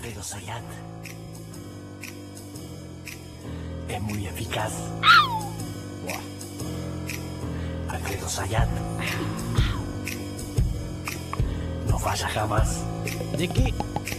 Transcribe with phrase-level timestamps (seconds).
[0.00, 0.62] Alfredo Sayat.
[3.86, 4.72] Es muy eficaz.
[7.86, 8.68] Alfredo Sayat.
[11.86, 12.82] No falla jamás.
[13.36, 13.74] ¿De qué,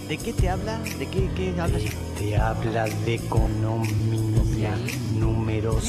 [0.07, 0.77] ¿De qué te habla?
[0.99, 1.81] ¿De qué, qué hablas?
[2.19, 4.40] Te habla de economía,
[5.13, 5.83] números,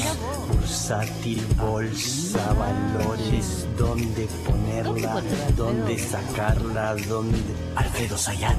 [0.47, 5.21] bursátil, bolsa, valores, dónde ponerla,
[5.55, 7.37] dónde sacarla, dónde...
[7.75, 8.57] Alfredo Sayat.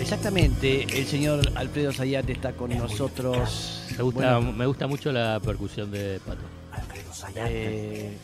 [0.00, 3.82] Exactamente, el señor Alfredo Sayat está con Es nosotros.
[3.96, 6.42] Me gusta, Bueno, me gusta mucho la percusión de Pato.
[6.72, 7.46] Alfredo Sayat.
[7.50, 8.18] eh,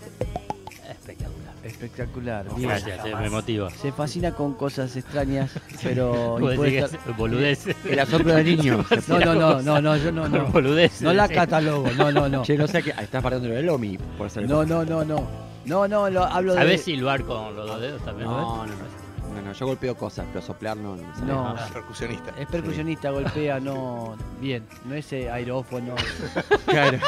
[1.64, 2.44] Espectacular.
[2.58, 3.70] Gracias, eh, me motiva.
[3.70, 5.50] Se fascina con cosas extrañas,
[5.82, 6.36] pero...
[6.40, 7.66] que es boludez.
[7.88, 8.84] El asombro de niño.
[9.08, 10.46] No, no, no, no, no, yo no, no.
[10.52, 11.00] boludez.
[11.02, 12.42] No la catalogo, no, no, no.
[12.42, 12.92] Che, no sé qué.
[12.96, 15.26] ah, Estás partiendo el Lomi por hacer No, no, no, no.
[15.64, 16.58] No, no, lo, hablo de...
[16.58, 18.28] ¿Sabés silbar con los dos dedos también?
[18.28, 19.02] No, no, no.
[19.34, 20.96] No, no, yo golpeo cosas, pero soplar no.
[20.96, 21.26] no me sale.
[21.32, 22.32] No, Ah, percusionista.
[22.38, 24.16] es percusionista, golpea, no...
[24.40, 25.94] Bien, no es eh, aerófono.
[26.66, 26.98] Claro.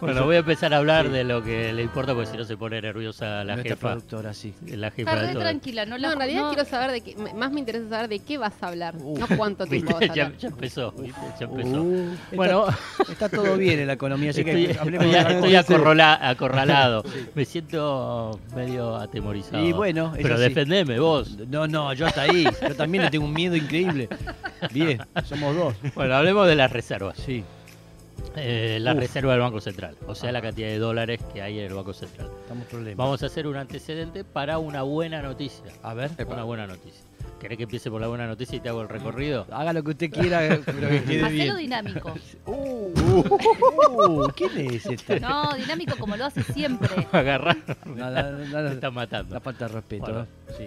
[0.00, 2.56] Bueno, voy a empezar a hablar de lo que le importa porque si no se
[2.56, 3.88] pone nerviosa la Nuestra jefa.
[3.92, 4.52] productora, sí.
[4.66, 5.42] La jefa Está de todo.
[5.42, 8.08] tranquila, no la No, en realidad no- quiero saber de qué, más me interesa saber
[8.08, 10.36] de qué vas a hablar, Uf, no cuánto tiempo vas a hablar.
[10.36, 11.20] ya empezó, ¿viste?
[11.40, 11.82] Ya empezó.
[11.82, 15.56] Uh, bueno, está, está todo bien en la economía, así estoy, que hablemos estoy- de
[15.58, 17.02] estoy acorrola- acorralado.
[17.34, 19.64] Me siento medio atemorizado.
[19.64, 20.42] Y bueno, Pero así.
[20.44, 21.36] defendeme vos.
[21.48, 22.46] No, no, yo hasta ahí.
[22.68, 24.08] Yo también le tengo un miedo increíble.
[24.72, 25.74] Bien, somos dos.
[25.94, 27.16] Bueno, hablemos de las reservas.
[27.24, 27.42] Sí.
[28.36, 28.98] Eh, la Uf.
[29.00, 31.92] reserva del Banco Central, o sea, la cantidad de dólares que hay en el Banco
[31.94, 32.28] Central.
[32.94, 35.64] Vamos a hacer un antecedente para una buena noticia.
[35.82, 36.10] A ver.
[36.28, 37.02] Una buena noticia.
[37.40, 39.46] ¿Querés que empiece por la buena noticia y te hago el recorrido?
[39.50, 41.56] Haga lo que usted quiera, pero que quede Hacelo bien.
[41.58, 42.14] dinámico.
[42.46, 45.18] Uh, ¿Quién es esta?
[45.18, 46.88] No, dinámico como lo hace siempre.
[47.12, 47.56] Agarrar.
[47.84, 49.34] Nada, nada, Me está matando.
[49.34, 50.02] La falta de respeto.
[50.04, 50.26] Bueno.
[50.56, 50.64] Sí.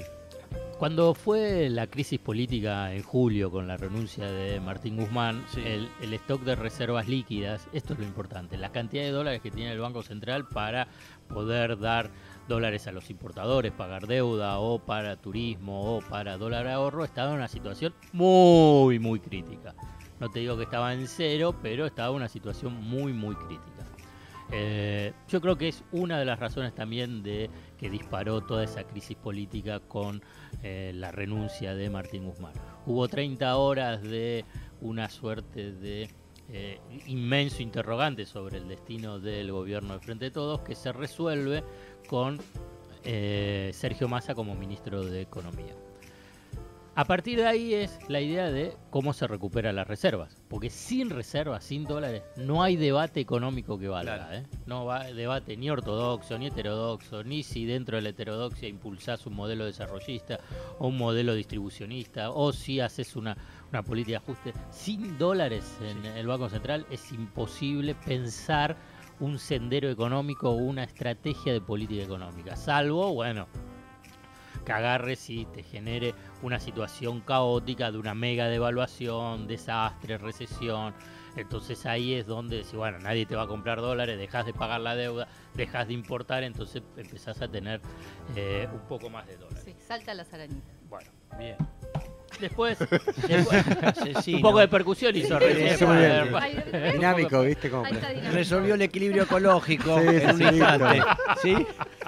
[0.79, 5.61] Cuando fue la crisis política en julio con la renuncia de Martín Guzmán, Sí.
[5.65, 9.51] el, el stock de reservas líquidas, esto es lo importante, la cantidad de dólares que
[9.51, 10.87] tiene el Banco Central para
[11.27, 12.09] poder dar
[12.47, 17.35] dólares a los importadores, pagar deuda o para turismo o para dólar ahorro, estaba en
[17.39, 19.75] una situación muy, muy crítica.
[20.21, 23.78] No te digo que estaba en cero, pero estaba en una situación muy, muy crítica.
[24.51, 28.83] Eh, yo creo que es una de las razones también de que disparó toda esa
[28.83, 30.23] crisis política con
[30.63, 32.53] eh, la renuncia de Martín Guzmán.
[32.85, 34.45] Hubo 30 horas de
[34.81, 36.09] una suerte de
[36.51, 41.63] eh, inmenso interrogante sobre el destino del gobierno de Frente de Todos que se resuelve
[42.07, 42.39] con
[43.03, 45.75] eh, Sergio Massa como ministro de Economía.
[46.99, 50.35] A partir de ahí es la idea de cómo se recuperan las reservas.
[50.49, 54.17] Porque sin reservas, sin dólares, no hay debate económico que valga.
[54.17, 54.35] Claro.
[54.35, 54.45] ¿eh?
[54.65, 59.35] No va debate ni ortodoxo, ni heterodoxo, ni si dentro de la heterodoxia impulsás un
[59.35, 60.41] modelo desarrollista
[60.77, 63.37] o un modelo distribucionista, o si haces una,
[63.69, 64.53] una política de ajuste.
[64.69, 68.75] Sin dólares en el Banco Central es imposible pensar
[69.21, 72.57] un sendero económico o una estrategia de política económica.
[72.57, 73.47] Salvo, bueno,
[74.69, 76.13] que agarres y te genere
[76.43, 80.93] una situación caótica de una mega devaluación, desastre, recesión.
[81.35, 84.81] Entonces ahí es donde, si bueno, nadie te va a comprar dólares, dejas de pagar
[84.81, 87.81] la deuda, dejas de importar, entonces empezás a tener
[88.35, 89.63] eh, un poco más de dólares.
[89.65, 90.75] Sí, salta las arañitas.
[90.87, 91.09] Bueno,
[91.39, 91.57] Bien.
[92.39, 92.77] Después,
[93.27, 93.65] después,
[94.03, 94.59] Sí, sí, un poco ¿no?
[94.59, 95.37] de percusión hizo
[96.93, 97.69] Dinámico, ¿viste?
[97.69, 98.33] Como Ahí está dinámico.
[98.35, 101.01] Resolvió el equilibrio ecológico Sí, en un instante.
[101.41, 101.55] ¿Sí?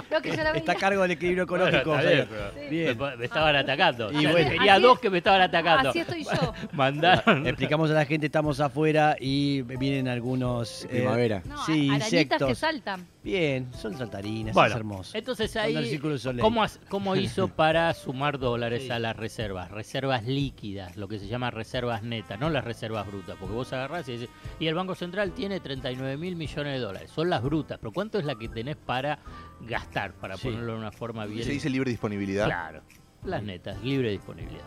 [0.09, 1.97] Creo que yo la Está a cargo del equilibrio ecológico.
[1.97, 2.27] bien,
[2.69, 2.97] bien.
[2.97, 4.11] Me, me estaban atacando.
[4.11, 4.49] Y bueno.
[4.49, 5.89] tenía Así- dos que me estaban atacando.
[5.89, 6.53] Así estoy yo.
[6.73, 7.47] Mandaron.
[7.47, 10.85] Explicamos a la gente, estamos afuera y vienen algunos...
[10.85, 11.41] eh, primavera.
[11.45, 12.47] No, Sí, insectos.
[12.47, 13.05] que saltan.
[13.23, 15.17] bien, son saltarinas, Bueno, es hermoso.
[15.17, 15.99] Entonces ahí.
[16.39, 18.89] ¿cómo, cómo hizo para sumar dólares Sí.
[18.91, 19.71] a las reservas?
[19.71, 23.35] Reservas líquidas, lo que se llama reservas netas, no las reservas brutas.
[23.39, 27.11] Porque vos agarrás y decís, y el Banco Central tiene 39 mil millones de dólares.
[27.11, 29.19] Son las brutas, pero ¿cuánto es la que tenés para
[29.61, 30.13] gastar?
[30.13, 30.47] Para Sí.
[30.49, 31.43] ponerlo de una forma bien.
[31.45, 32.45] Se dice libre disponibilidad.
[32.45, 32.81] Claro,
[33.23, 34.66] las netas, libre disponibilidad.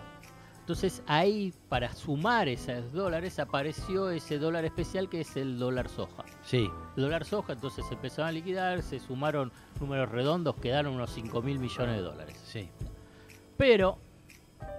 [0.60, 6.24] Entonces ahí, para sumar esos dólares, apareció ese dólar especial que es el dólar soja.
[6.42, 11.10] Sí, El dólar soja, entonces se empezaron a liquidar, se sumaron números redondos, quedaron unos
[11.10, 12.40] 5 mil millones de dólares.
[12.46, 12.70] sí.
[13.56, 13.98] Pero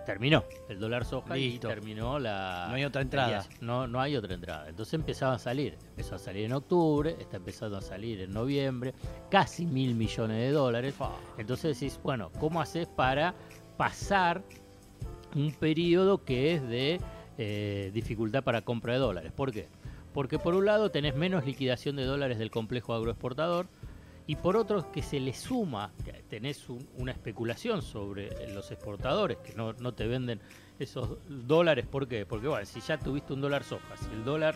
[0.06, 1.68] terminó el dólar soja Listo.
[1.68, 2.68] y terminó la...
[2.70, 3.46] No hay otra entrada.
[3.62, 4.70] No, no hay otra entrada.
[4.70, 5.78] Entonces empezaba a salir.
[5.90, 8.94] Empezó a salir en octubre, está empezando a salir en noviembre,
[9.30, 10.96] casi mil millones de dólares.
[11.38, 13.34] Entonces decís, bueno, ¿cómo haces para
[13.78, 14.44] pasar
[15.36, 17.00] un periodo que es de
[17.38, 19.32] eh, dificultad para compra de dólares?
[19.32, 19.68] ¿Por qué?
[20.14, 23.68] Porque por un lado tenés menos liquidación de dólares del complejo agroexportador
[24.28, 29.38] y por otro que se le suma, que tenés un- una especulación sobre los exportadores,
[29.38, 30.40] que no, no te venden
[30.80, 32.26] esos dólares, ¿por qué?
[32.26, 34.56] Porque bueno, si ya tuviste un dólar soja, si el dólar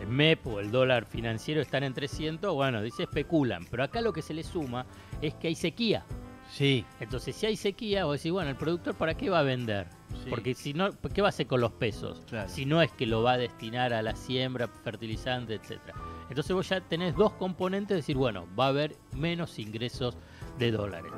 [0.00, 4.12] el MEP o el dólar financiero están en 300, bueno, dice especulan, pero acá lo
[4.12, 4.84] que se le suma
[5.22, 6.04] es que hay sequía.
[6.50, 6.84] Sí.
[7.00, 9.88] Entonces, si hay sequía, vos decís, bueno, el productor para qué va a vender?
[10.22, 10.30] Sí.
[10.30, 12.22] Porque si no, ¿qué va a hacer con los pesos?
[12.28, 12.48] Claro.
[12.48, 15.94] Si no es que lo va a destinar a la siembra, fertilizante, etcétera.
[16.28, 20.16] Entonces vos ya tenés dos componentes, de decir, bueno, va a haber menos ingresos
[20.58, 21.12] de dólares.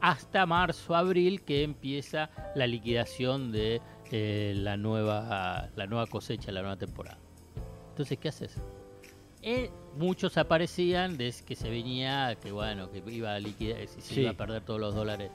[0.00, 3.80] Hasta marzo, abril, que empieza la liquidación de
[4.10, 7.18] eh, la, nueva, la nueva cosecha, la nueva temporada.
[7.90, 8.56] Entonces, ¿qué haces?
[9.46, 14.14] Eh, muchos aparecían de que se venía, que bueno, que iba a liquidar, si se
[14.14, 14.20] Sí.
[14.22, 15.30] iba a perder todos los dólares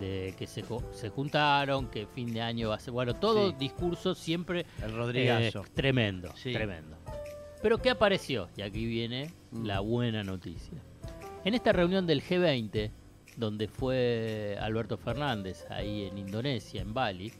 [0.00, 3.56] de que se, se juntaron, que fin de año va a ser, bueno, todo Sí.
[3.60, 5.60] discurso siempre El Rodrigazo.
[5.60, 6.52] eh, tremendo, Sí.
[6.52, 6.96] tremendo.
[7.62, 8.48] Pero ¿qué apareció?
[8.56, 9.64] Y aquí viene Mm.
[9.66, 10.78] la buena noticia.
[11.44, 12.90] En esta reunión del G20,
[13.36, 17.32] donde fue Alberto Fernández, ahí en Indonesia, en Bali,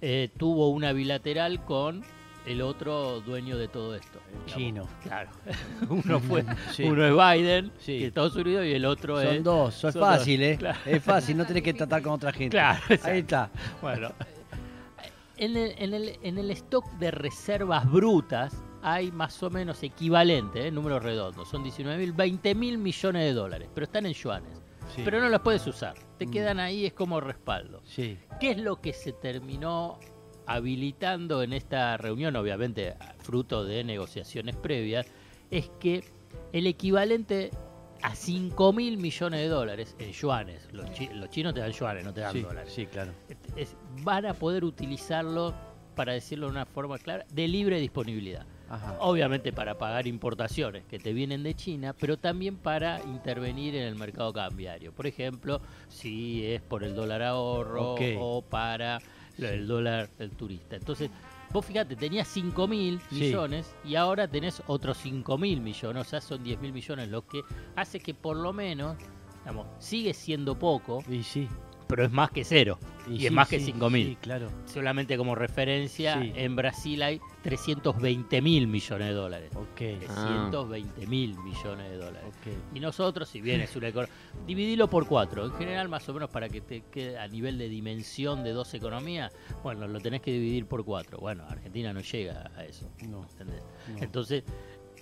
[0.00, 2.02] eh, tuvo una bilateral con
[2.46, 4.20] el otro dueño de todo esto.
[4.46, 4.88] El chino.
[5.02, 5.30] Claro.
[5.90, 6.84] uno fue, Sí.
[6.84, 7.98] uno es Biden, Sí.
[7.98, 9.44] de Estados Unidos, y el otro Son es.
[9.44, 10.56] dos, eso es son dos, fácil, ¿eh?
[10.56, 10.78] claro.
[10.86, 12.56] Es fácil, no tenés que tratar con otra gente.
[12.56, 13.50] Claro, Ahí está.
[13.82, 14.12] Bueno,
[15.36, 20.66] en el, en, el, en el stock de reservas brutas hay más o menos equivalente,
[20.66, 20.70] ¿eh?
[20.70, 24.62] números redondos, son 19 mil, 20 mil millones de dólares, pero están en yuanes.
[24.94, 25.02] Sí.
[25.04, 26.30] Pero no los puedes usar, te Mm.
[26.30, 27.82] quedan ahí, es como respaldo.
[27.84, 28.16] Sí.
[28.40, 29.98] ¿Qué es lo que se terminó
[30.46, 35.06] habilitando en esta reunión, obviamente fruto de negociaciones previas?
[35.50, 36.04] Es que
[36.52, 37.50] el equivalente
[38.02, 42.04] a 5 mil millones de dólares en yuanes, los, chi- los chinos te dan yuanes,
[42.04, 43.12] no te dan Sí, dólares sí, claro.
[43.56, 45.52] es- van a poder utilizarlo,
[45.94, 48.46] para decirlo de una forma clara, de libre disponibilidad.
[48.70, 48.96] Ajá.
[49.00, 53.94] Obviamente para pagar importaciones que te vienen de China, pero también para intervenir en el
[53.96, 54.92] mercado cambiario.
[54.92, 58.98] Por ejemplo, si es por el dólar ahorro o para
[59.38, 60.76] el dólar del turista.
[60.76, 61.10] Entonces,
[61.52, 63.20] vos fíjate, tenías 5 mil Sí.
[63.20, 67.26] millones y ahora tenés otros 5 mil millones, o sea, son 10 mil millones, lo
[67.26, 67.42] que
[67.76, 68.96] hace que por lo menos,
[69.40, 71.48] digamos, sigue siendo poco, Y sí.
[71.88, 72.78] Pero es más que cero.
[73.08, 74.06] Y, es sí, más que sí, 5 mil.
[74.08, 74.48] Sí, claro.
[74.66, 79.50] Solamente como referencia, en Brasil hay 320 mil millones de dólares.
[79.56, 79.98] Ok.
[79.98, 82.28] 320 mil millones de dólares.
[82.28, 82.52] Ok.
[82.74, 84.14] Y nosotros, si bien es una economía,
[84.46, 85.46] dividilo por cuatro.
[85.46, 88.74] En general, más o menos para que te quede a nivel de dimensión de dos
[88.74, 89.32] economías,
[89.62, 91.18] bueno, lo tenés que dividir por cuatro.
[91.18, 92.90] Bueno, Argentina no llega a eso.
[93.08, 93.26] No.
[93.30, 93.62] ¿entendés?
[93.88, 94.02] No.
[94.02, 94.44] Entonces,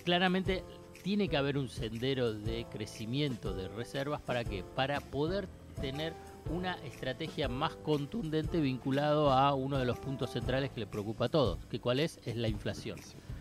[0.05, 0.62] claramente
[1.03, 4.65] tiene que haber un sendero de crecimiento de reservas para qué?
[4.75, 5.49] Para poder
[5.81, 6.15] tener
[6.50, 11.28] una estrategia más contundente vinculado a uno de los puntos centrales que le preocupa a
[11.28, 12.98] todos, que cuál es es la inflación.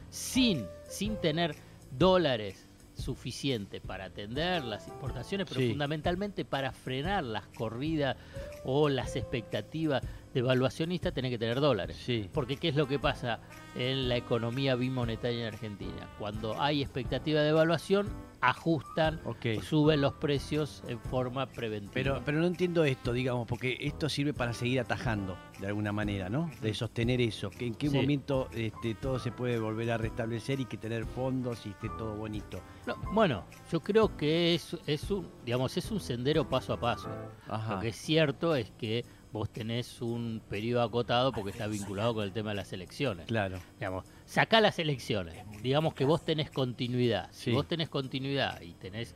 [0.09, 1.55] Sin sin tener
[1.97, 2.65] dólares
[2.95, 5.69] suficientes para atender las importaciones, pero Sí.
[5.69, 8.15] fundamentalmente para frenar las corridas
[8.63, 10.01] o las expectativas
[10.35, 11.97] de evaluacionistas, tenés que tener dólares.
[12.05, 12.29] Sí.
[12.33, 13.39] Porque ¿qué es lo que pasa
[13.75, 16.09] en la economía bimonetaria en Argentina?
[16.19, 18.07] Cuando hay expectativa de evaluación,
[18.41, 19.21] ajustan,
[19.63, 21.93] suben los precios en forma preventiva.
[21.93, 26.29] Pero, pero no entiendo esto, digamos, porque esto sirve para seguir atajando de alguna manera,
[26.29, 26.51] ¿no?
[26.61, 27.49] De sostener eso.
[27.49, 27.95] Que ¿En qué Sí.
[27.95, 32.13] momento este, todo se puede volver a restablecer y que tener fondos y esté todo
[32.15, 32.59] bonito?
[32.85, 37.09] No, bueno, yo creo que es, es un, digamos, es un sendero paso a paso.
[37.47, 37.75] Ajá.
[37.75, 39.05] Lo que es cierto es que
[39.35, 43.25] vos tenés un periodo acotado porque está vinculado con el tema de las elecciones.
[43.25, 43.59] Claro.
[43.77, 45.43] Digamos, sacá las elecciones.
[45.61, 47.27] Digamos que vos tenés continuidad.
[47.31, 47.51] Si Sí.
[47.51, 49.13] vos tenés continuidad y tenés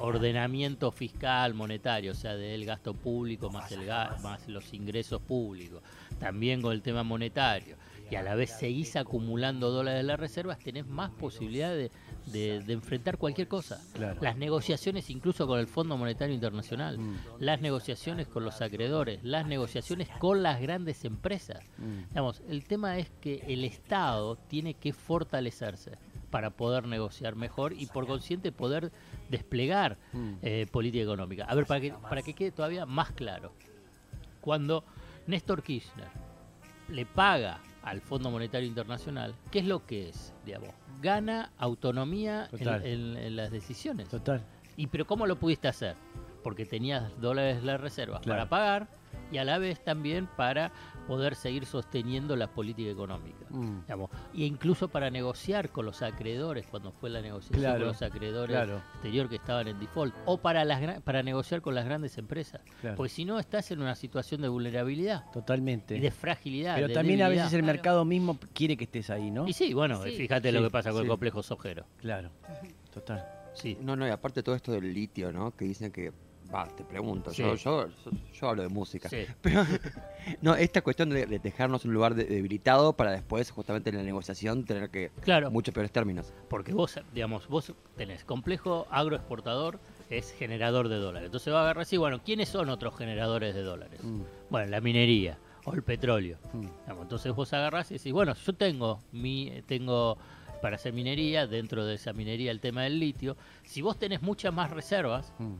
[0.00, 5.82] ordenamiento fiscal, monetario, o sea, del gasto público más, el ga- más los ingresos públicos,
[6.20, 7.76] también con el tema monetario,
[8.10, 11.90] y a la vez seguís acumulando dólares de las reservas, tenés más posibilidad de,
[12.26, 13.80] de- de enfrentar cualquier cosa.
[13.94, 14.20] Claro.
[14.22, 19.46] Las negociaciones incluso con el Fondo Monetario Internacional, Mm, las negociaciones con los acreedores, las
[19.46, 21.60] negociaciones con las grandes empresas.
[21.78, 22.08] mm.
[22.10, 25.98] Digamos, el tema es que el Estado tiene que fortalecerse
[26.30, 28.90] para poder negociar mejor y por consiguiente poder
[29.28, 30.32] desplegar Mm.
[30.42, 31.44] eh, política económica.
[31.44, 33.52] A ver, para que, para que quede todavía más claro,
[34.40, 34.84] cuando
[35.26, 36.08] Néstor Kirchner
[36.88, 40.32] le paga al Fondo Monetario Internacional, ¿qué es lo que es?
[40.46, 40.70] Digamos,
[41.00, 44.08] gana autonomía en, en- en las decisiones.
[44.08, 44.42] Total.
[44.76, 45.96] ¿Y pero cómo lo pudiste hacer?
[46.42, 48.48] Porque tenías dólares de las reservas Claro.
[48.48, 48.88] para pagar
[49.32, 50.70] y a la vez también para
[51.06, 53.44] poder seguir sosteniendo la política económica.
[53.50, 53.80] Mm.
[53.82, 58.02] Digamos, e incluso para negociar con los acreedores, cuando fue la negociación Claro, con los
[58.02, 58.76] acreedores claro.
[58.94, 62.60] exterior que estaban en default, o para, las, para negociar con las grandes empresas.
[62.80, 62.96] Claro.
[62.96, 65.96] Pues si no, estás en una situación de vulnerabilidad Totalmente.
[65.96, 66.76] y de fragilidad.
[66.76, 67.66] Pero de también a veces el Claro.
[67.66, 69.48] mercado mismo quiere que estés ahí, ¿no?
[69.48, 70.10] Y sí, bueno, Sí.
[70.12, 71.02] fíjate lo que pasa con sí.
[71.04, 71.84] el complejo sojero.
[71.96, 72.30] Claro.
[72.92, 73.26] Total.
[73.54, 73.76] Sí.
[73.80, 75.54] No, no, y aparte todo esto del litio, ¿no?
[75.56, 76.12] Que dicen que,
[76.52, 77.42] va, te pregunto, Sí.
[77.42, 77.86] yo, yo,
[78.32, 79.08] yo hablo de música.
[79.08, 79.24] Sí.
[79.40, 79.64] Pero,
[80.40, 84.02] no, esta cuestión de, de dejarnos un lugar de- debilitado para después, justamente en la
[84.02, 85.50] negociación, tener que Claro.
[85.50, 86.32] muchos peores términos.
[86.48, 89.80] Porque vos, digamos, vos tenés complejo agroexportador,
[90.10, 91.26] es generador de dólares.
[91.26, 94.00] Entonces va a agarrar así, bueno, ¿quiénes son otros generadores de dólares?
[94.02, 96.38] Mm, Bueno, la minería o el petróleo.
[96.52, 96.60] mm.
[96.82, 100.18] Digamos, entonces vos agarrás y decís, bueno, yo tengo mi, tengo
[100.60, 103.36] para hacer minería, dentro de esa minería el tema del litio.
[103.64, 105.54] Si vos tenés muchas más reservas, Mm.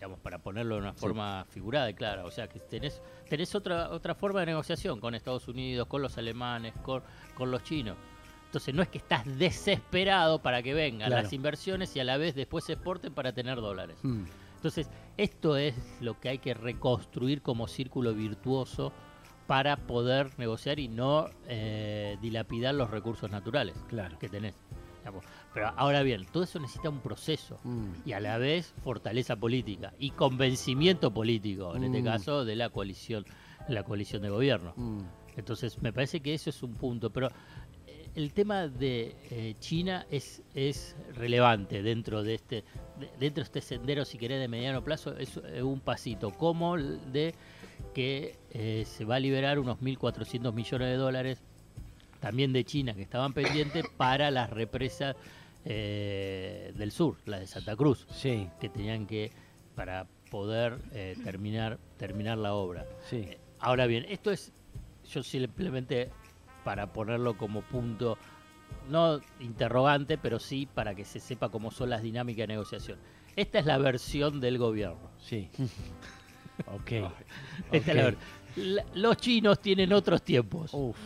[0.00, 3.90] Digamos, para ponerlo de una forma figurada y clara, o sea que tenés, tenés otra,
[3.90, 7.02] otra forma de negociación con Estados Unidos, con los alemanes, con,
[7.34, 7.98] con los chinos.
[8.46, 11.22] Entonces no es que estás desesperado para que vengan Claro.
[11.22, 13.98] las inversiones y a la vez después se exporten para tener dólares.
[14.02, 14.24] Mm.
[14.56, 14.88] Entonces,
[15.18, 18.94] esto es lo que hay que reconstruir como círculo virtuoso
[19.46, 24.18] para poder negociar y no eh, dilapidar los recursos naturales Claro.
[24.18, 24.54] que tenés.
[25.54, 27.92] Pero ahora bien, todo eso necesita un proceso Mm.
[28.06, 32.04] y a la vez fortaleza política y convencimiento político, en este Mm.
[32.04, 33.24] caso de la coalición,
[33.68, 34.72] la coalición de gobierno.
[34.76, 35.00] Mm.
[35.36, 37.28] Entonces, me parece que eso es un punto, pero
[37.86, 42.64] eh, el tema de eh, China es, es relevante dentro de este
[42.98, 46.76] de- dentro de este sendero, si querés, de mediano plazo, es eh, un pasito, como
[46.76, 47.34] de
[47.94, 51.42] que eh, se va a liberar unos 1.400 millones de dólares
[52.20, 55.16] también de China que estaban pendientes para las represas
[55.64, 59.30] eh, del sur, la de Santa Cruz, Sí, que tenían que
[59.74, 62.86] para poder eh, terminar terminar la obra.
[63.08, 63.16] sí.
[63.16, 64.52] Eh, Ahora bien, esto es,
[65.12, 66.08] yo simplemente
[66.64, 68.16] para ponerlo como punto,
[68.88, 72.98] no interrogante, pero sí para que se sepa cómo son las dinámicas de negociación.
[73.36, 75.10] Esta es la versión del gobierno.
[75.18, 75.50] Sí.
[76.66, 77.12] ok.
[77.70, 78.06] Esta es la Ok.
[78.06, 78.16] ver-
[78.56, 80.72] la- los chinos tienen otros tiempos.
[80.72, 80.96] Uf.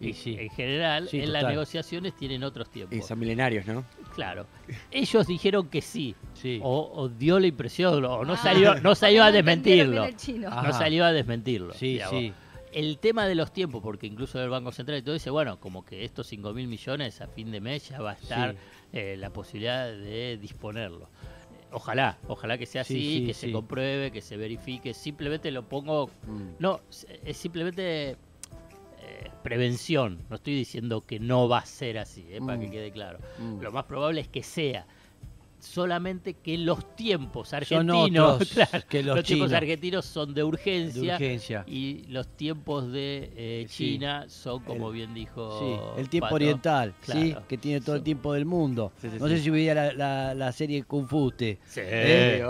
[0.00, 0.36] Y sí.
[0.38, 2.96] En general, Sí, en las negociaciones tienen otros tiempos.
[2.96, 3.84] Y son milenarios, ¿no?
[4.14, 4.46] Claro.
[4.90, 6.14] Ellos dijeron que sí.
[6.34, 6.60] Sí.
[6.62, 8.36] O, o dio la impresión, o no Ah.
[8.36, 10.06] salió, no salió a desmentirlo.
[10.40, 11.72] No salió a desmentirlo.
[11.74, 12.20] Sí, digamos.
[12.20, 12.32] sí.
[12.72, 15.82] El tema de los tiempos, porque incluso el Banco Central y todo dice, bueno, como
[15.84, 18.58] que estos 5 mil millones a fin de mes ya va a estar Sí.
[18.92, 21.08] eh, la posibilidad de disponerlo.
[21.72, 23.46] Ojalá, ojalá que sea Sí, así, sí, que sí.
[23.46, 24.92] se compruebe, que se verifique.
[24.94, 26.42] Simplemente lo pongo, Mm.
[26.58, 26.80] no,
[27.24, 28.16] es- simplemente
[29.46, 30.18] prevención.
[30.28, 32.60] No estoy diciendo que no va a ser así, eh, para Mm.
[32.60, 33.18] que quede claro.
[33.38, 33.60] Mm.
[33.62, 34.86] Lo más probable es que sea.
[35.58, 41.24] Solamente que los tiempos argentinos, otros claro, que los tiempos argentinos son de urgencia, De
[41.24, 41.64] urgencia.
[41.66, 43.94] y los tiempos de eh, Sí.
[43.94, 45.58] China son, como El- bien dijo.
[45.58, 48.92] Sí, el tiempo Pato, oriental, sí, que tiene todo el tiempo del mundo.
[49.18, 51.56] No sé si veía la, la, la serie Kung Fu usted.
[51.66, 51.80] Sí.
[51.82, 52.42] Eh,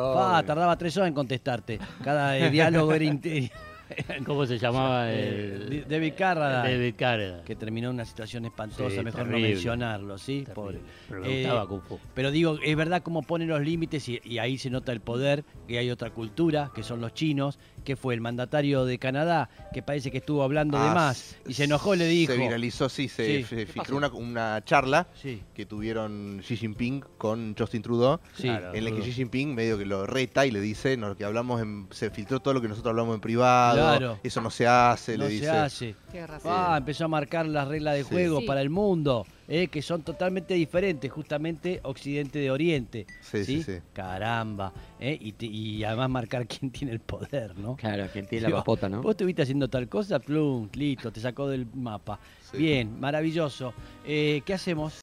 [0.44, 1.78] tardaba tres horas en contestarte.
[2.02, 3.04] Cada diálogo era
[4.26, 5.12] ¿Cómo se llamaba?
[5.12, 6.94] Eh, El, David Carradine.
[6.94, 10.44] David que terminó en una situación espantosa, Sí, mejor no mencionarlo, ¿sí?
[10.44, 10.54] Terrible.
[10.54, 10.80] Pobre.
[11.08, 11.98] Pero Eh, Kung Fu.
[12.14, 15.44] Pero digo, es verdad cómo pone los límites y, y ahí se nota el poder,
[15.68, 19.80] que hay otra cultura, que son los chinos, que fue el mandatario de Canadá, que
[19.82, 22.32] parece que estuvo hablando de Ah, más, y se enojó y le dijo...
[22.34, 23.44] Se viralizó, sí, se, Sí.
[23.44, 28.42] se filtró una, una charla Sí, que tuvieron Xi Jinping con Justin Trudeau, sí.
[28.42, 28.74] Claro.
[28.74, 29.00] en la que.
[29.00, 32.40] Xi Jinping medio que lo reta y le dice, no, que hablamos en- se filtró
[32.40, 34.18] todo lo que nosotros hablamos en privado, Claro.
[34.22, 35.48] eso no se hace, no le se dice.
[35.50, 35.94] hace.
[36.10, 36.52] Tienes razón.
[36.54, 38.08] Ah, empezó a marcar las reglas de Sí.
[38.10, 38.46] juego Sí.
[38.46, 43.06] para el mundo, eh, que son totalmente diferentes, justamente Occidente de Oriente.
[43.20, 43.78] Sí, sí, sí.
[43.92, 44.72] Caramba.
[45.00, 47.76] eh, y, te- y además marcar quién tiene el poder, ¿no?
[47.76, 49.02] Claro, que tiene la papota, ¿no?
[49.02, 52.18] Vos estuviste haciendo tal cosa, plum, listo, te sacó del mapa.
[52.50, 52.58] Sí.
[52.58, 53.72] Bien, maravilloso.
[54.04, 54.94] Eh, ¿Qué hacemos?